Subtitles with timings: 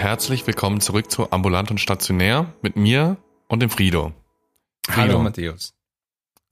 [0.00, 4.14] Herzlich willkommen zurück zu Ambulant und Stationär mit mir und dem Frido.
[4.86, 5.74] Frido, Hallo Matthäus.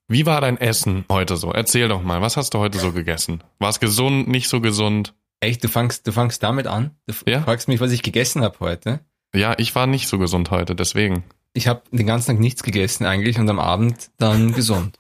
[0.07, 1.51] Wie war dein Essen heute so?
[1.51, 3.43] Erzähl doch mal, was hast du heute so gegessen?
[3.59, 5.15] War es gesund, nicht so gesund?
[5.41, 6.91] Echt, du fangst, du fangst damit an?
[7.07, 7.41] Du Ja.
[7.41, 9.01] fragst mich, was ich gegessen habe heute.
[9.35, 11.25] Ja, ich war nicht so gesund heute, deswegen.
[11.55, 14.99] Ich habe den ganzen Tag nichts gegessen eigentlich und am Abend dann gesund.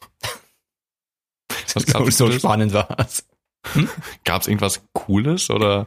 [1.74, 1.84] Was
[2.16, 3.26] so, so spannend war's.
[4.24, 5.87] Gab es irgendwas Cooles oder?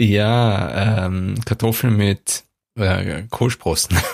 [0.00, 2.44] Ja, ähm, Kartoffeln mit
[2.78, 3.96] äh, Kohlsprossen.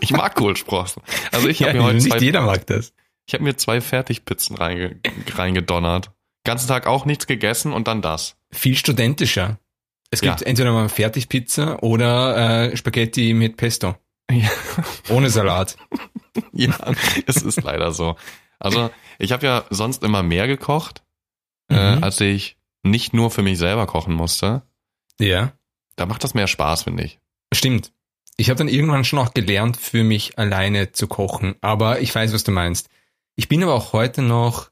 [0.00, 1.02] Ich mag Kohlsprossen.
[1.32, 2.92] Also ich habe ja, mir heute nicht zwei, jeder mag das.
[3.26, 5.00] ich hab mir zwei Fertigpizzen reinge,
[5.34, 6.10] reingedonnert.
[6.44, 8.36] Ganzen Tag auch nichts gegessen und dann das.
[8.52, 9.58] Viel studentischer.
[10.10, 10.46] Es gibt Ja.
[10.46, 13.96] entweder mal Fertigpizza oder äh, Spaghetti mit Pesto.
[14.30, 14.50] Ja.
[15.08, 15.76] Ohne Salat.
[16.52, 16.76] Ja,
[17.26, 18.16] es ist leider so.
[18.58, 21.02] Also ich habe ja sonst immer mehr gekocht,
[21.70, 22.02] äh, Mhm.
[22.04, 24.62] als ich nicht nur für mich selber kochen musste.
[25.18, 25.52] Ja.
[25.96, 27.18] Da macht das mehr Spaß, finde ich.
[27.52, 27.92] Stimmt.
[28.36, 31.54] Ich habe dann irgendwann schon auch gelernt, für mich alleine zu kochen.
[31.60, 32.88] Aber ich weiß, was du meinst.
[33.36, 34.70] Ich bin aber auch heute noch,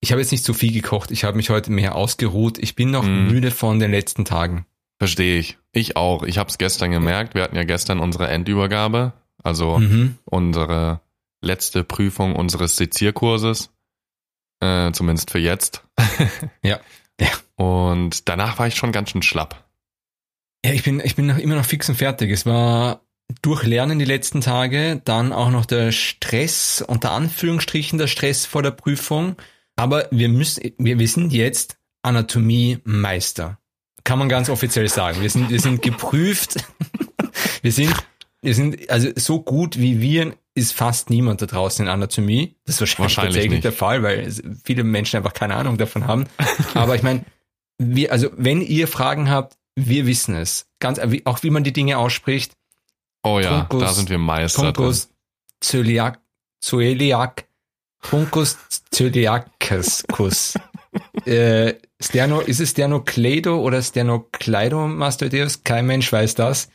[0.00, 1.10] ich habe jetzt nicht so viel gekocht.
[1.10, 2.58] Ich habe mich heute mehr ausgeruht.
[2.58, 3.26] Ich bin noch Mhm.
[3.28, 4.64] müde von den letzten Tagen.
[4.98, 5.58] Verstehe ich.
[5.72, 6.22] Ich auch.
[6.22, 7.34] Ich habe es gestern gemerkt.
[7.34, 10.18] Wir hatten ja gestern unsere Endübergabe, also Mhm.
[10.24, 11.00] unsere
[11.40, 13.70] letzte Prüfung unseres Sezierkurses.
[14.60, 15.84] Äh, zumindest für jetzt.
[16.62, 16.78] Ja.
[17.20, 17.28] Ja.
[17.56, 19.68] Und danach war ich schon ganz schön schlapp.
[20.64, 22.30] Ja, ich bin, ich bin noch immer noch fix und fertig.
[22.30, 23.02] Es war
[23.42, 28.72] durchlernen die letzten Tage, dann auch noch der Stress, unter Anführungsstrichen der Stress vor der
[28.72, 29.36] Prüfung.
[29.76, 33.58] Aber wir müssen, wir, wir sind jetzt Anatomie-Meister.
[34.04, 35.20] Kann man ganz offiziell sagen.
[35.20, 36.56] Wir sind, wir sind geprüft.
[37.62, 37.94] Wir sind,
[38.42, 42.56] wir sind, also so gut wie wir ist fast niemand da draußen in Anatomie.
[42.64, 43.64] Das ist wahrscheinlich, Wahrscheinlich tatsächlich nicht.
[43.64, 44.32] der Fall, weil
[44.64, 46.26] viele Menschen einfach keine Ahnung davon haben.
[46.74, 47.24] Aber ich meine,
[47.78, 50.66] wir, also wenn ihr Fragen habt, wir wissen es.
[50.80, 52.56] Ganz, auch wie man die Dinge ausspricht.
[53.22, 54.74] Oh ja, Truncus- da sind wir Meister drin.
[54.74, 55.08] Truncus
[55.60, 56.20] Zöliak,
[56.60, 57.46] Zöliak,
[58.02, 58.58] Truncus
[58.90, 60.04] Zöliacus.
[61.26, 65.64] äh, Sterno, ist es Sternocleido oder Sternocleidomastoideus?
[65.64, 66.70] Kein Mensch weiß das.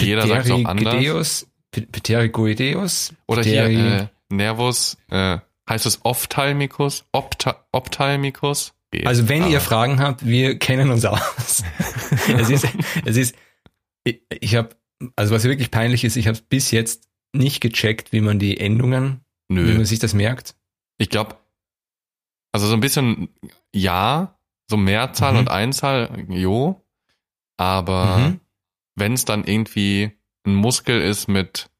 [0.00, 1.46] Jeder sagt es auch anders.
[1.72, 7.04] Pterigoideus, Pterygoideus, Oder hier äh, Nervus, äh, heißt es Ophthalmicus?
[7.12, 8.74] Opta Ophthalmicus?
[8.90, 9.06] Geht.
[9.06, 11.64] Also wenn Aber ihr Fragen habt, wir kennen uns aus.
[12.38, 12.66] es ist,
[13.04, 13.34] es ist,
[14.04, 14.70] ich, ich habe,
[15.16, 19.20] also was wirklich peinlich ist, ich habe bis jetzt nicht gecheckt, wie man die Endungen,
[19.48, 20.54] wie Nö, man sich das merkt.
[20.98, 21.36] ich glaube,
[22.52, 23.28] also so ein bisschen
[23.74, 24.38] ja,
[24.70, 25.38] so Mehrzahl Mhm.
[25.40, 26.80] und Einzahl, jo,
[27.56, 28.40] aber Mhm.
[28.96, 30.12] Wenn es dann irgendwie
[30.44, 31.70] ein Muskel ist mit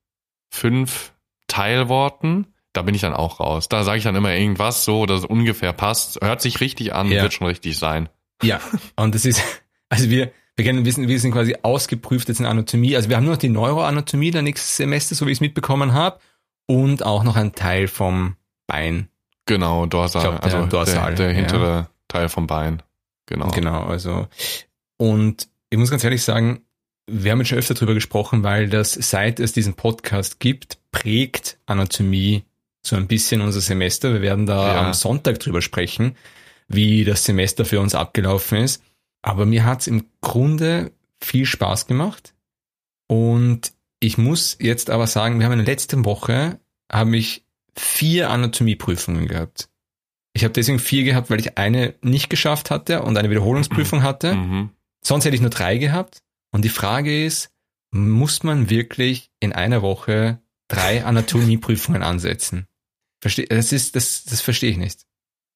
[0.51, 1.13] fünf
[1.49, 3.69] Teilworten, da bin ich dann auch raus.
[3.69, 6.19] Da sage ich dann immer irgendwas so, dass es ungefähr passt.
[6.23, 7.23] Hört sich richtig an, Ja.
[7.23, 8.09] wird schon richtig sein.
[8.43, 8.61] Ja,
[8.97, 9.43] und das ist,
[9.89, 12.97] also wir, wir kennen, wissen, wir sind quasi ausgeprüft jetzt in Anatomie.
[12.97, 15.95] Also wir haben nur noch die Neuroanatomie der nächsten Semester, so wie ich es mitbekommen
[15.95, 16.19] habe,
[16.67, 19.09] und auch noch ein Teil vom Bein.
[19.47, 21.35] Genau, Dorsal, glaub, der also Dorsal, der, der ja.
[21.35, 22.83] hintere Teil vom Bein.
[23.27, 23.49] Genau.
[23.51, 24.27] Genau, also.
[24.97, 26.66] Und ich muss ganz ehrlich sagen,
[27.09, 31.59] wir haben jetzt schon öfter drüber gesprochen, weil das, seit es diesen Podcast gibt, prägt
[31.67, 32.45] Anatomie
[32.85, 34.13] so ein bisschen unser Semester.
[34.13, 34.87] Wir werden da Ja.
[34.87, 36.17] am Sonntag drüber sprechen,
[36.69, 38.83] wie das Semester für uns abgelaufen ist.
[39.23, 42.35] Aber mir hat's im Grunde viel Spaß gemacht.
[43.09, 46.59] Und ich muss jetzt aber sagen, wir haben in der letzten Woche,
[46.91, 47.45] habe ich
[47.77, 49.69] vier Anatomieprüfungen gehabt.
[50.33, 54.35] Ich habe deswegen vier gehabt, weil ich eine nicht geschafft hatte und eine Wiederholungsprüfung hatte.
[54.35, 54.71] Mhm.
[55.03, 56.19] Sonst hätte ich nur drei gehabt.
[56.57, 57.51] Und die Frage ist,
[57.91, 62.67] muss man wirklich in einer Woche drei Anatomieprüfungen ansetzen?
[63.21, 65.05] Versteh, das ist, das, das verstehe ich nicht.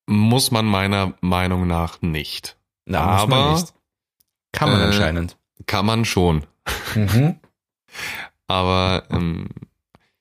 [0.07, 2.59] Muss man meiner Meinung nach nicht.
[2.85, 3.73] Na, muss man Aber, nicht.
[4.53, 5.39] Kann man äh, anscheinend.
[5.65, 6.47] Kann man schon.
[6.95, 7.41] Mhm.
[8.47, 9.49] Aber ähm,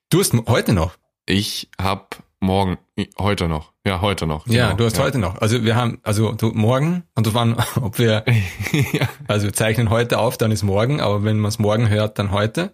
[0.09, 0.97] Du hast heute noch.
[1.25, 2.07] ich habe
[2.39, 2.77] morgen,
[3.17, 3.73] heute noch.
[3.85, 4.47] Ja, heute noch.
[4.47, 4.77] Ja, genau.
[4.77, 5.39] du hast heute noch.
[5.41, 8.25] Also wir haben, also du morgen und du wann, ob wir,
[8.93, 12.19] ja, also wir zeichnen heute auf, dann ist morgen, aber wenn man es morgen hört,
[12.19, 12.73] dann heute.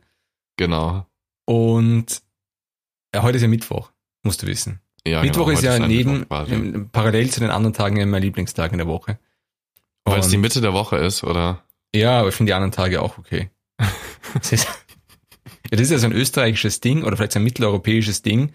[0.58, 1.06] genau.
[1.48, 2.24] Und
[3.14, 3.92] ja, heute ist ja Mittwoch,
[4.24, 4.82] musst du wissen.
[5.08, 8.24] Ja, Mittwoch genau, ist ja ein neben, ähm, parallel zu den anderen Tagen ja mein
[8.24, 9.20] Lieblingstag in der Woche.
[10.04, 11.64] Weil es die Mitte der Woche ist, oder?
[11.94, 13.50] Ja, aber ich finde die anderen Tage auch okay.
[14.34, 14.72] das, ist, ja,
[15.72, 18.52] das ist ja so ein österreichisches Ding oder vielleicht so ein mitteleuropäisches Ding,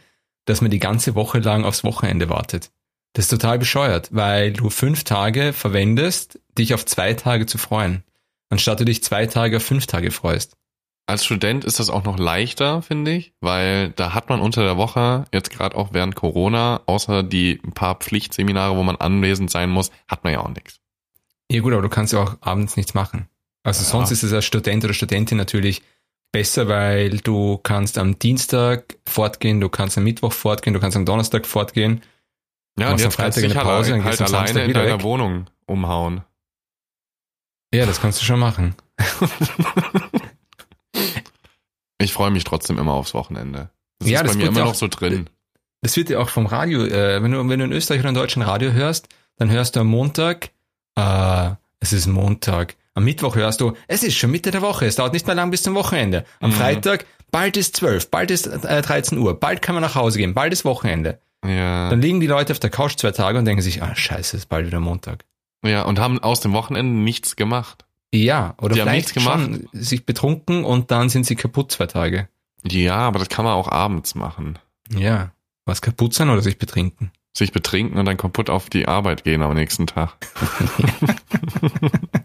[0.47, 2.71] dass man die ganze Woche lang aufs Wochenende wartet.
[3.13, 8.05] Das ist total bescheuert, weil du fünf Tage verwendest, dich auf zwei Tage zu freuen,
[8.51, 10.57] anstatt du dich zwei Tage auf fünf Tage freust.
[11.07, 14.77] Als Student ist das auch noch leichter, finde ich, weil da hat man unter der
[14.77, 19.71] Woche, jetzt gerade auch während Corona, außer die ein paar Pflichtseminare, wo man anwesend sein
[19.71, 20.79] muss, hat man ja auch nichts.
[21.51, 23.27] Ja gut, aber du kannst ja auch abends nichts machen.
[23.65, 24.15] Also sonst Ja.
[24.15, 25.83] ist es als Student oder Studentin natürlich
[26.32, 31.05] besser, weil du kannst am Dienstag fortgehen, du kannst am Mittwoch fortgehen, du kannst am
[31.06, 32.03] Donnerstag fortgehen.
[32.79, 34.94] Ja, und am jetzt Freitag eine Pause, halt, gehst halt du am alleine in deiner
[34.99, 35.03] weg.
[35.03, 36.23] Wohnung umhauen.
[37.75, 38.75] Ja, das kannst du schon machen.
[42.03, 43.69] Ich freue mich trotzdem immer aufs Wochenende.
[43.99, 45.29] Das Ja, ist das bei mir immer ja noch auch- so drin.
[45.83, 48.15] Das wird ja auch vom Radio, äh, wenn du, wenn du in Österreich oder in
[48.15, 50.50] deutschen Radio hörst, dann hörst du am Montag,
[50.97, 51.50] äh,
[51.81, 52.76] es ist Montag.
[53.00, 55.50] Am Mittwoch hörst du, es ist schon Mitte der Woche, es dauert nicht mehr lang
[55.50, 56.26] bis zum Wochenende.
[56.41, 56.55] Am Mhm.
[56.55, 60.35] Freitag, bald ist 12, bald ist äh, 13 Uhr, bald kann man nach Hause gehen,
[60.35, 61.19] bald ist Wochenende.
[61.43, 61.88] Ja.
[61.88, 64.50] Dann liegen die Leute auf der Couch zwei Tage und denken sich, ah, scheiße, ist
[64.50, 65.25] bald wieder Montag.
[65.64, 67.87] ja, und haben aus dem Wochenende nichts gemacht.
[68.12, 69.41] Ja, oder Die haben vielleicht nichts gemacht.
[69.41, 72.29] schon sich betrunken und dann sind sie kaputt zwei Tage.
[72.67, 74.58] Ja, aber das kann man auch abends machen.
[74.94, 75.31] Ja.
[75.64, 77.12] Was kaputt sein oder sich betrinken?
[77.32, 80.19] Sich betrinken und dann kaputt auf die Arbeit gehen am nächsten Tag.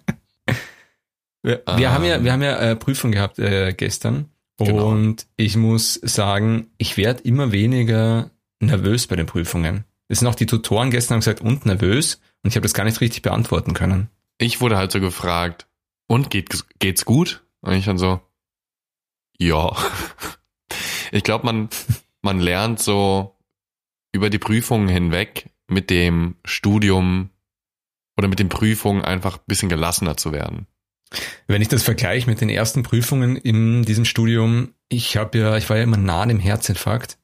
[1.45, 1.91] Wir, wir Ähm.
[1.91, 4.87] haben ja, wir haben ja äh, Prüfung gehabt äh, gestern Genau.
[4.89, 8.31] und ich muss sagen, ich werde immer weniger
[8.61, 9.83] nervös bei den Prüfungen.
[10.07, 12.85] Es sind auch die Tutoren gestern haben gesagt, und nervös und ich habe das gar
[12.85, 14.09] nicht richtig beantworten können.
[14.37, 15.67] Ich wurde halt so gefragt,
[16.07, 17.43] und geht, geht's gut?
[17.61, 18.21] Und ich dann so,
[19.37, 19.75] ja.
[21.11, 21.69] Ich glaube, man,
[22.21, 23.35] man lernt so
[24.11, 27.29] über die Prüfungen hinweg mit dem Studium
[28.17, 30.67] oder mit den Prüfungen einfach ein bisschen gelassener zu werden.
[31.47, 35.69] Wenn ich das vergleiche mit den ersten Prüfungen in diesem Studium, ich habe ja, ich
[35.69, 37.17] war ja immer nah dem Herzinfarkt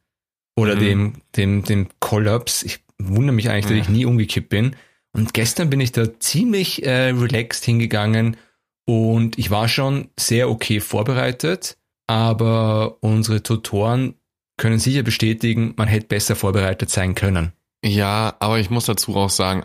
[0.55, 0.79] oder Mhm.
[0.79, 2.63] dem, dem, dem Kollaps.
[2.63, 4.75] Ich wundere mich eigentlich, dass ich nie umgekippt bin.
[5.13, 8.37] Und gestern bin ich da ziemlich äh, relaxed hingegangen
[8.85, 11.77] und ich war schon sehr okay vorbereitet,
[12.07, 14.15] aber unsere Tutoren
[14.57, 17.51] können sicher bestätigen, man hätte besser vorbereitet sein können.
[17.83, 19.63] Ja, aber ich muss dazu auch sagen,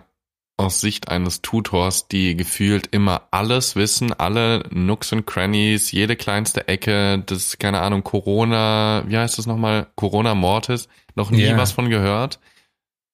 [0.59, 6.67] aus Sicht eines Tutors, die gefühlt immer alles wissen, alle Nooks und Crannies, jede kleinste
[6.69, 9.87] Ecke, das, keine Ahnung, Corona, wie heißt das nochmal?
[9.97, 11.57] Corona Mortis, noch nie Ja.
[11.59, 12.41] was von gehört.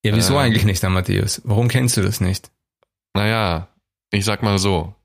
[0.05, 0.39] Ja, wieso Ähm.
[0.39, 1.41] eigentlich nicht, Amadeus?
[1.43, 2.49] Warum kennst du das nicht?
[3.13, 3.67] Naja,
[4.11, 4.95] ich sag mal so,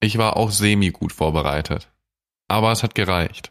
[0.00, 1.88] ich war auch semi gut vorbereitet.
[2.48, 3.50] Aber es hat gereicht.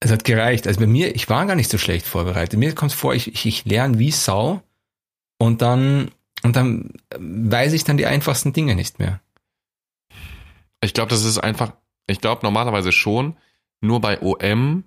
[0.00, 0.66] Es hat gereicht.
[0.66, 2.58] Also bei mir, ich war gar nicht so schlecht vorbereitet.
[2.58, 4.62] Mir kommt vor, ich, ich, ich lerne wie Sau
[5.38, 6.10] und dann,
[6.42, 9.20] und dann weiß ich dann die einfachsten Dinge nicht mehr.
[10.80, 11.72] Ich glaube, das ist einfach,
[12.06, 13.36] ich glaube normalerweise schon,
[13.80, 14.84] nur bei OM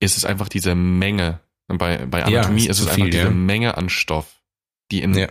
[0.00, 1.40] ist es einfach diese Menge.
[1.68, 3.30] Bei, bei Ja, Anatomie ist ist es einfach viel, diese ja.
[3.30, 4.42] Menge an Stoff,
[4.90, 5.28] die in Ja.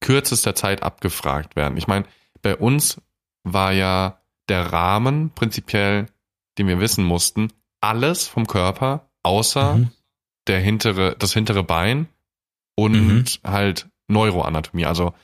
[0.00, 1.76] kürzester Zeit abgefragt werden.
[1.76, 2.06] Ich meine,
[2.40, 3.00] bei uns
[3.44, 6.06] war ja der Rahmen prinzipiell,
[6.58, 7.48] den wir wissen mussten,
[7.80, 9.90] alles vom Körper, außer Mhm.
[10.46, 12.08] der hintere, das hintere Bein
[12.76, 13.24] und Mhm.
[13.50, 15.14] halt Neuroanatomie, also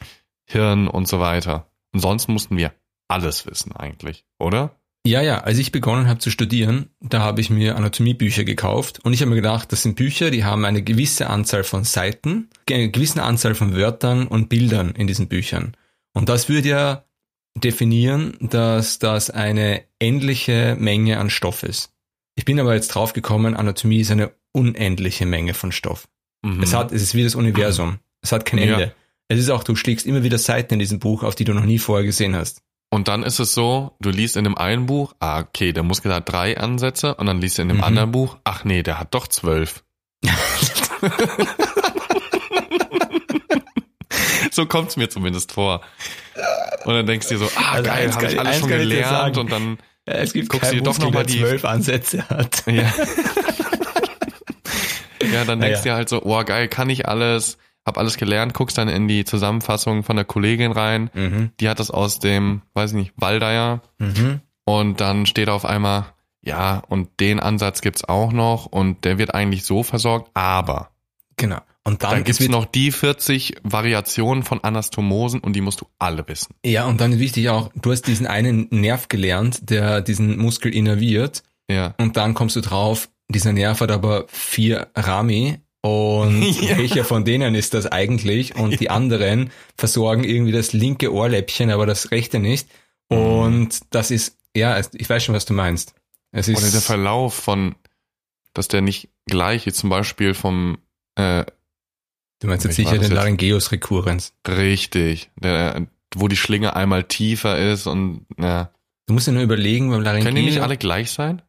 [0.46, 1.70] Hirn und so weiter.
[1.93, 2.73] Und sonst mussten wir
[3.08, 4.79] alles wissen eigentlich, oder?
[5.06, 9.12] Ja, ja, als ich begonnen habe zu studieren, da habe ich mir Anatomiebücher gekauft und
[9.12, 12.90] ich habe mir gedacht, das sind Bücher, die haben eine gewisse Anzahl von Seiten, eine
[12.90, 15.76] gewisse Anzahl von Wörtern und Bildern in diesen Büchern.
[16.12, 17.04] Und das würde ja
[17.57, 21.92] definieren, dass das eine endliche Menge an Stoff ist.
[22.35, 26.09] Ich bin aber jetzt draufgekommen, Anatomie ist eine unendliche Menge von Stoff.
[26.42, 26.62] Mhm.
[26.62, 27.99] Es hat, es ist wie das Universum.
[28.22, 28.75] Es hat kein Ja.
[28.75, 28.94] Ende.
[29.28, 31.64] Es ist auch, du schlägst immer wieder Seiten in diesem Buch, auf die du noch
[31.64, 32.62] nie vorher gesehen hast.
[32.90, 36.14] Und dann ist es so, du liest in dem einen Buch, ah, okay, der Muskel
[36.14, 37.84] hat drei Ansätze und dann liest du in dem Mhm.
[37.84, 39.84] anderen Buch, ach nee, der hat doch zwölf.
[44.50, 45.82] so kommt's mir zumindest vor.
[46.84, 49.52] Und dann denkst du dir so, ah Also geil, habe ich alles schon gelernt und
[49.52, 52.62] dann, Es gibt Guckst keinen dir doch Muskel, noch mal der die- zwölf Ansätze hat.
[52.66, 52.72] ja.
[55.32, 57.58] ja, dann denkst Ja, du dir halt so, oh geil, kann ich alles,
[57.88, 61.50] hab alles gelernt, guckst dann in die Zusammenfassung von der Kollegin rein, Mhm.
[61.59, 64.40] die hat das aus dem, weiß ich nicht, Waldeier Mhm.
[64.64, 66.04] Und dann steht auf einmal,
[66.42, 70.90] ja, und den Ansatz gibt's auch noch und der wird eigentlich so versorgt, aber
[71.37, 71.59] Genau.
[71.85, 75.80] Und dann, dann es gibt's wird, noch die 40 Variationen von Anastomosen und die musst
[75.80, 76.54] du alle wissen.
[76.64, 80.75] ja, und dann ist wichtig auch, du hast diesen einen Nerv gelernt, der diesen Muskel
[80.75, 81.95] innerviert Ja.
[81.99, 86.76] und dann kommst du drauf, dieser Nerv hat aber vier Rami und Ja.
[86.78, 88.56] welcher von denen ist das eigentlich?
[88.56, 92.68] Und die anderen versorgen irgendwie das linke Ohrläppchen, aber das rechte nicht.
[93.08, 95.94] Und das ist, ja, ich weiß schon, was du meinst.
[96.30, 97.75] Es ist, Oder der Verlauf von,
[98.52, 100.78] dass der nicht gleich ist, zum Beispiel vom,
[101.14, 101.44] äh,
[102.40, 103.12] du meinst jetzt sicher den.
[103.12, 104.35] Laryngeus recurrens.
[104.47, 108.70] richtig, der, wo die Schlinge einmal tiefer ist und, ja.
[109.06, 110.25] Du musst ja nur überlegen, beim Laryngeus.
[110.26, 111.40] Können die nicht alle gleich sein?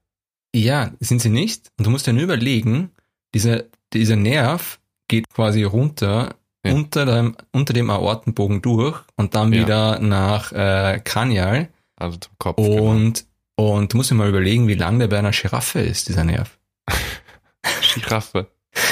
[0.55, 1.71] Ja, sind sie nicht.
[1.77, 2.91] Und du musst ja nur überlegen,
[3.33, 6.73] dieser, dieser Nerv geht quasi runter Ja.
[6.73, 9.61] unter, dem, unter dem Aortenbogen durch und dann Ja.
[9.61, 11.69] wieder nach äh, Kranial.
[11.95, 12.57] Also zum Kopf.
[12.57, 12.83] genau.
[12.91, 16.23] Und Und du musst dir mal überlegen, wie lang der bei einer Giraffe ist, dieser
[16.23, 16.57] Nerv.
[17.93, 18.47] Giraffe.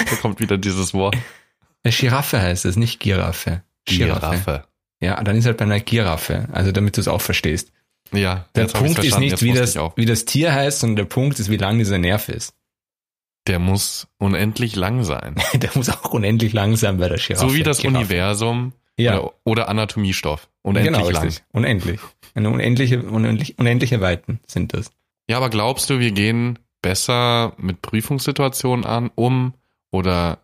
[0.09, 1.15] Da kommt wieder dieses Wort.
[1.83, 3.63] Eine Giraffe heißt es, nicht Giraffe.
[3.85, 4.65] Giraffe.
[4.99, 7.71] Ja, dann ist halt bei einer Giraffe, also damit du es auch verstehst.
[8.11, 11.49] Ja, Der Punkt ist nicht, wie das, wie das Tier heißt, sondern der Punkt ist,
[11.49, 12.53] wie lang dieser Nerv ist.
[13.47, 15.35] Der muss unendlich lang sein.
[15.53, 17.49] Der muss auch unendlich lang sein bei der Giraffe.
[17.49, 17.97] so wie das Giraffe.
[17.97, 20.49] Universum Ja, oder, oder Anatomiestoff.
[20.61, 21.23] Unendlich genau, lang.
[21.23, 21.43] richtig.
[21.51, 21.99] Unendlich.
[22.35, 24.91] Eine unendliche, unendlich, unendliche Weiten sind das.
[25.29, 29.53] Ja, aber glaubst du, wir gehen besser mit Prüfungssituationen an, um
[29.91, 30.39] oder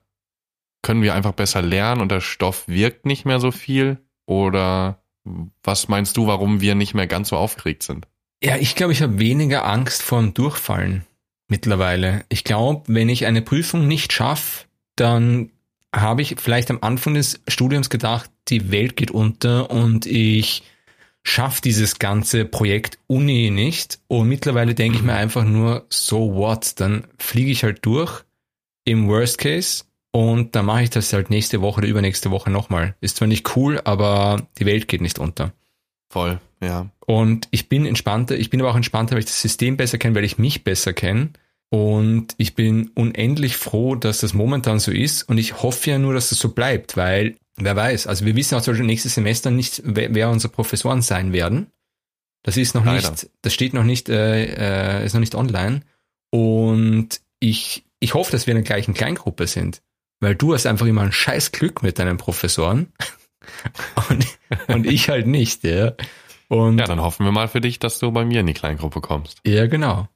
[0.82, 4.00] können wir einfach besser lernen und der Stoff wirkt nicht mehr so viel?
[4.26, 5.00] Oder
[5.64, 8.08] was meinst du, warum wir nicht mehr ganz so aufgeregt sind?
[8.44, 11.06] Ja, ich glaube, ich habe weniger Angst vor dem Durchfallen
[11.54, 12.26] mittlerweile.
[12.30, 15.52] Ich glaube, wenn ich eine Prüfung nicht schaffe, dann
[15.96, 20.64] habe ich vielleicht am Anfang des Studiums gedacht, die Welt geht unter und ich
[21.22, 24.00] schaffe dieses ganze Projekt Uni nicht.
[24.08, 28.24] Und mittlerweile denke ich mir einfach nur, so what, dann fliege ich halt durch
[28.84, 32.96] im Worst Case und dann mache ich das halt nächste Woche oder übernächste Woche nochmal.
[33.00, 35.54] Ist zwar nicht cool, aber die Welt geht nicht unter.
[36.10, 36.90] Voll, ja.
[37.06, 40.16] Und ich bin entspannter, ich bin aber auch entspannter, weil ich das System besser kenne,
[40.16, 41.30] weil ich mich besser kenne.
[41.74, 45.24] Und ich bin unendlich froh, dass das momentan so ist.
[45.24, 48.54] Und ich hoffe ja nur, dass das so bleibt, weil wer weiß, also wir wissen
[48.54, 51.72] auch zum Beispiel nächstes Semester nicht, wer, wer unsere Professoren sein werden.
[52.44, 53.10] Das ist noch Leider.
[53.10, 55.82] nicht, das steht noch nicht, äh, äh, ist noch nicht online.
[56.30, 59.82] Und ich, ich hoffe, dass wir in der gleichen Kleingruppe sind.
[60.20, 62.94] Weil du hast einfach immer ein scheiß Glück mit deinen Professoren.
[64.10, 64.28] und,
[64.68, 65.94] und ich halt nicht, ja.
[66.50, 69.02] Und Ja, dann hoffen wir mal für dich, dass du bei mir in die Kleingruppe
[69.02, 69.40] kommst.
[69.44, 70.08] ja, genau.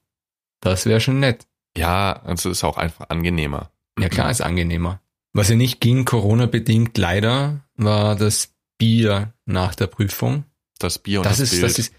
[0.60, 1.47] Das wäre schon nett.
[1.78, 3.70] Ja, es ist auch einfach angenehmer.
[3.98, 5.00] Ja, klar, ist angenehmer.
[5.32, 10.44] Was ja nicht ging, Corona-bedingt leider, war das Bier nach der Prüfung.
[10.78, 11.62] Das Bier und das, das, ist, Bild.
[11.64, 11.94] das ist,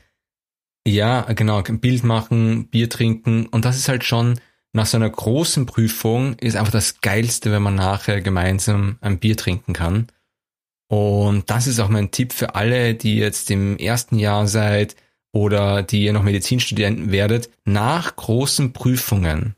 [0.88, 3.46] ja, genau, ein Bild machen, Bier trinken.
[3.48, 4.40] Und das ist halt schon,
[4.74, 9.36] nach so einer großen Prüfung, ist einfach das Geilste, wenn man nachher gemeinsam ein Bier
[9.36, 10.08] trinken kann.
[10.88, 14.96] Und das ist auch mein Tipp für alle, die jetzt im ersten Jahr seid
[15.32, 17.50] oder die ihr noch Medizin studieren werdet.
[17.64, 19.56] Nach großen Prüfungen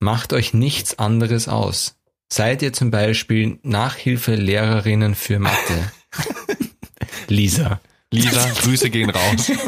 [0.00, 1.96] macht euch nichts anderes aus.
[2.32, 5.92] Seid ihr zum Beispiel Nachhilfelehrerinnen für Mathe?
[7.28, 7.80] Lisa.
[8.12, 9.52] Lisa, Grüße gehen raus.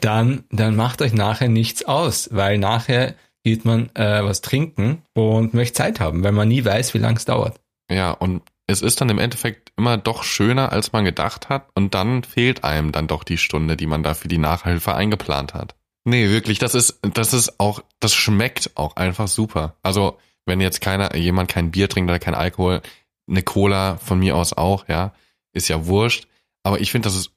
[0.00, 5.54] dann, dann macht euch nachher nichts aus, weil nachher geht man äh, was trinken und
[5.54, 7.60] möchte Zeit haben, weil man nie weiß, wie lang es dauert.
[7.90, 11.68] Ja, und es ist dann im Endeffekt immer doch schöner, als man gedacht hat.
[11.74, 15.54] Und dann fehlt einem dann doch die Stunde, die man da für die Nachhilfe eingeplant
[15.54, 15.75] hat.
[16.08, 19.74] Nee, wirklich, das ist, das ist auch, das schmeckt auch einfach super.
[19.82, 22.80] Also, wenn jetzt keiner, jemand kein Bier trinkt oder kein Alkohol,
[23.28, 25.12] eine Cola von mir aus auch, ja,
[25.52, 26.28] ist ja wurscht.
[26.62, 27.32] Aber ich finde, das ist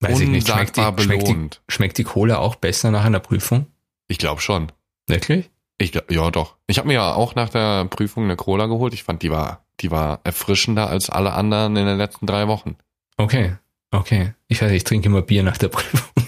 [0.00, 3.20] Weiß ich nicht, schmeckt die, unsagbar schmeckt, die, schmeckt die Cola auch besser nach einer
[3.20, 3.66] Prüfung?
[4.08, 4.72] Ich glaube schon.
[5.06, 5.50] Wirklich?
[5.78, 6.56] Ich glaub, ja doch.
[6.66, 8.94] Ich habe mir ja auch nach der Prüfung eine Cola geholt.
[8.94, 12.76] Ich fand, die war, die war erfrischender als alle anderen in den letzten drei Wochen.
[13.16, 13.56] Okay,
[13.90, 14.34] okay.
[14.48, 16.10] Ich weiß, ich trinke immer Bier nach der Prüfung.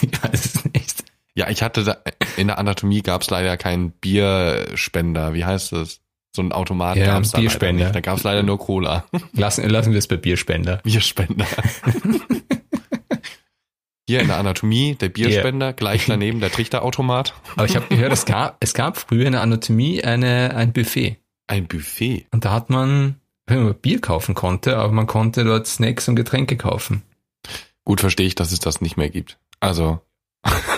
[0.00, 0.85] ich weiß es nicht.
[1.36, 1.98] Ja, ich hatte da,
[2.36, 5.34] in der Anatomie gab es leider keinen Bierspender.
[5.34, 6.00] Wie heißt das?
[6.34, 7.84] So ein Automat Ja, gab's da leider Bierspender.
[7.84, 7.94] nicht.
[7.94, 9.04] Da gab es leider nur Cola.
[9.32, 10.78] Lassen, lassen wir es bei Bierspender.
[10.82, 11.46] Bierspender.
[14.08, 17.34] Hier in der Anatomie der Bierspender, gleich daneben der Trichterautomat.
[17.56, 21.16] Aber ich habe gehört, es gab, es gab früher in der Anatomie eine, ein Buffet.
[21.48, 22.26] Ein Buffet.
[22.30, 23.16] Und da hat man,
[23.46, 27.02] wenn man Bier kaufen konnte, aber man konnte dort Snacks und Getränke kaufen.
[27.84, 29.38] Gut verstehe ich, dass es das nicht mehr gibt.
[29.58, 30.00] Also,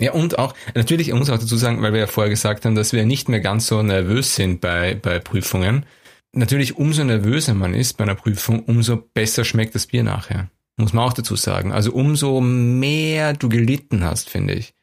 [0.00, 2.74] Ja, und auch, natürlich, ich muss auch dazu sagen, weil wir ja vorher gesagt haben,
[2.74, 5.86] dass wir nicht mehr ganz so nervös sind bei, bei Prüfungen.
[6.32, 10.50] Natürlich, umso nervöser man ist bei einer Prüfung, umso besser schmeckt das Bier nachher.
[10.76, 11.72] Muss man auch dazu sagen.
[11.72, 14.74] Also umso mehr du gelitten hast, finde ich,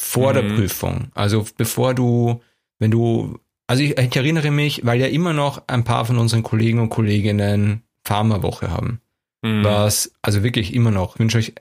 [0.00, 0.54] vor der Mhm.
[0.54, 1.08] Prüfung.
[1.14, 2.40] Also bevor du,
[2.78, 6.44] wenn du, also ich, ich erinnere mich, weil ja immer noch ein paar von unseren
[6.44, 9.00] Kollegen und Kolleginnen Pharmawoche haben
[9.44, 11.54] hm, was, also wirklich immer noch, ich wünsche euch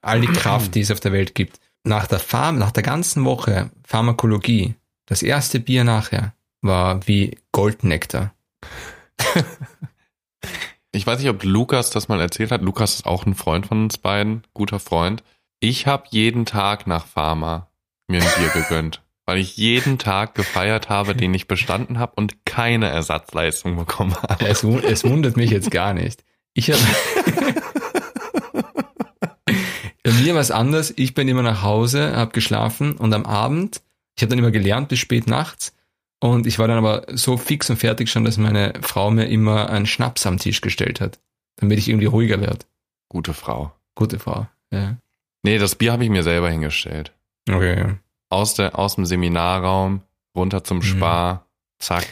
[0.00, 1.60] all die Kraft, die es auf der Welt gibt.
[1.84, 4.74] Nach der Pharm, nach der ganzen Woche Pharmakologie,
[5.06, 8.34] das erste Bier nachher war wie Goldnektar.
[10.92, 12.62] ich weiß nicht, ob Lukas das mal erzählt hat.
[12.62, 15.22] Lukas ist auch ein Freund von uns beiden, guter Freund.
[15.60, 17.68] Ich habe jeden Tag nach Pharma
[18.08, 22.44] mir ein Bier gegönnt, weil ich jeden Tag gefeiert habe, den ich bestanden habe und
[22.44, 24.46] keine Ersatzleistung bekommen habe.
[24.46, 26.24] Es, es wundert mich jetzt gar nicht.
[26.58, 26.80] Ich habe
[30.02, 30.92] Bei mir war es anders.
[30.96, 33.80] Ich bin immer nach Hause, habe geschlafen und am Abend,
[34.16, 35.72] ich habe dann immer gelernt bis spät nachts
[36.20, 39.70] und ich war dann aber so fix und fertig schon, dass meine Frau mir immer
[39.70, 41.20] einen Schnaps am Tisch gestellt hat.
[41.60, 42.66] damit ich irgendwie ruhiger werde.
[43.08, 43.72] Gute Frau.
[43.96, 44.46] Gute Frau.
[44.72, 44.96] Ja.
[45.44, 47.12] Nee, das Bier habe ich mir selber hingestellt.
[47.48, 47.94] Okay, ja.
[48.30, 50.02] Aus, der, aus dem Seminarraum,
[50.36, 50.82] runter zum Mhm.
[50.82, 51.46] Spar,
[51.80, 52.06] zack.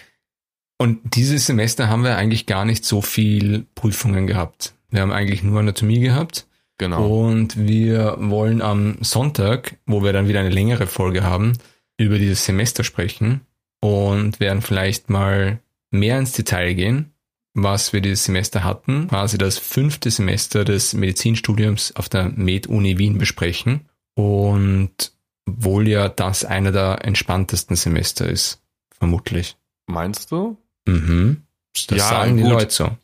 [0.78, 4.74] Und dieses Semester haben wir eigentlich gar nicht so viel Prüfungen gehabt.
[4.90, 6.46] Wir haben eigentlich nur Anatomie gehabt.
[6.78, 7.26] Genau.
[7.26, 11.54] Und wir wollen am Sonntag, wo wir dann wieder eine längere Folge haben,
[11.96, 13.40] über dieses Semester sprechen
[13.80, 17.12] und werden vielleicht mal mehr ins Detail gehen,
[17.54, 23.16] was wir dieses Semester hatten, quasi das fünfte Semester des Medizinstudiums auf der Med-Uni Wien
[23.16, 25.12] besprechen und
[25.46, 29.56] wohl ja das einer der entspanntesten Semester ist, vermutlich.
[29.86, 30.58] Meinst du?
[30.86, 31.42] Mhm.
[31.88, 32.52] Das Ja, sagen die gut.
[32.52, 32.96] Leute so.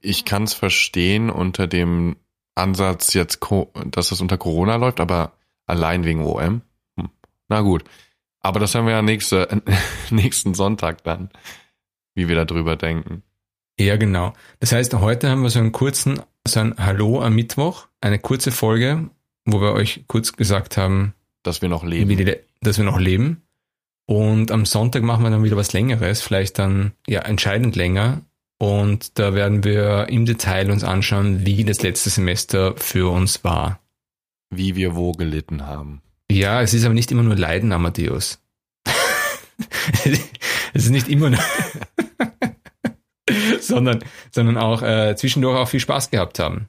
[0.00, 2.16] Ich kann es verstehen unter dem
[2.54, 3.40] Ansatz jetzt,
[3.86, 5.32] dass das unter Corona läuft, aber
[5.66, 6.60] allein wegen OM.
[6.98, 7.08] Hm.
[7.48, 7.84] Na gut.
[8.40, 9.62] Aber das haben wir ja nächste,
[10.10, 11.30] nächsten Sonntag dann,
[12.14, 13.22] wie wir darüber denken.
[13.78, 14.34] Ja, genau.
[14.58, 18.50] Das heißt, heute haben wir so einen kurzen, so ein Hallo am Mittwoch, eine kurze
[18.50, 19.08] Folge,
[19.46, 22.10] wo wir euch kurz gesagt haben, Dass wir noch leben.
[22.14, 23.42] die, dass wir noch leben.
[24.10, 28.22] Und am Sonntag machen wir dann wieder was Längeres, vielleicht dann ja entscheidend länger.
[28.58, 33.78] Und da werden wir im Detail uns anschauen, wie das letzte Semester für uns war.
[34.52, 36.02] Wie wir wo gelitten haben.
[36.28, 38.42] Ja, es ist aber nicht immer nur Leiden, Amadeus.
[40.04, 41.40] es ist nicht immer nur,
[43.60, 44.02] sondern,
[44.32, 46.68] sondern auch äh, zwischendurch auch viel Spaß gehabt haben.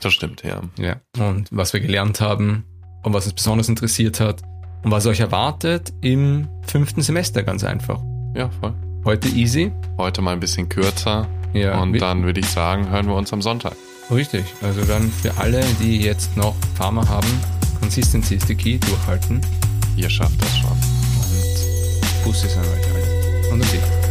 [0.00, 0.62] Das stimmt, ja.
[0.78, 1.00] Ja.
[1.16, 2.64] Und was wir gelernt haben
[3.04, 4.42] und was uns besonders interessiert hat
[4.86, 8.00] und was euch erwartet im fünften Semester ganz einfach.
[8.36, 8.72] Ja, voll.
[9.04, 9.72] Heute easy.
[9.98, 11.26] Heute mal ein bisschen kürzer.
[11.52, 13.72] Ja, und dann würde ich sagen, hören wir uns am Sonntag.
[14.12, 14.44] richtig.
[14.62, 17.26] Also dann für alle, die jetzt noch Pharma haben,
[17.80, 19.40] Consistency ist the key, durchhalten
[19.96, 20.70] Ihr schafft das schon.
[20.70, 23.50] und Busses an euch alle.
[23.50, 24.05] Und um dich.